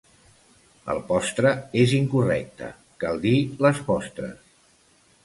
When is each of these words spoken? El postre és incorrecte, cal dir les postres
El 0.93 1.01
postre 1.09 1.51
és 1.81 1.93
incorrecte, 1.97 2.71
cal 3.05 3.21
dir 3.27 3.35
les 3.67 3.83
postres 3.91 4.65